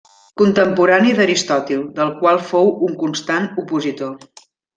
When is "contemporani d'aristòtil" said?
0.41-1.83